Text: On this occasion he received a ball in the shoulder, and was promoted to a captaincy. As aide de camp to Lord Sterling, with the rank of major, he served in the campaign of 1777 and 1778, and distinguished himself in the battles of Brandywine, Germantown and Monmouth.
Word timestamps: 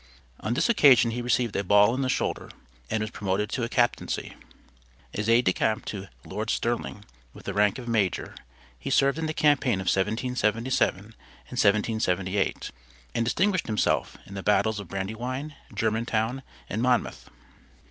On 0.39 0.55
this 0.55 0.67
occasion 0.67 1.11
he 1.11 1.21
received 1.21 1.55
a 1.55 1.63
ball 1.63 1.93
in 1.93 2.01
the 2.01 2.09
shoulder, 2.09 2.49
and 2.89 3.01
was 3.01 3.11
promoted 3.11 3.51
to 3.51 3.61
a 3.63 3.69
captaincy. 3.69 4.33
As 5.13 5.29
aide 5.29 5.43
de 5.45 5.53
camp 5.53 5.85
to 5.85 6.07
Lord 6.25 6.49
Sterling, 6.49 7.05
with 7.35 7.45
the 7.45 7.53
rank 7.53 7.77
of 7.77 7.87
major, 7.87 8.33
he 8.79 8.89
served 8.89 9.19
in 9.19 9.27
the 9.27 9.31
campaign 9.31 9.75
of 9.75 9.85
1777 9.85 10.95
and 11.01 11.05
1778, 11.49 12.71
and 13.13 13.23
distinguished 13.23 13.67
himself 13.67 14.17
in 14.25 14.33
the 14.33 14.41
battles 14.41 14.79
of 14.79 14.87
Brandywine, 14.89 15.53
Germantown 15.71 16.41
and 16.67 16.81
Monmouth. 16.81 17.29